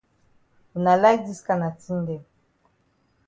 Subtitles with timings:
[0.71, 2.23] Wuna like dis kana tin dem.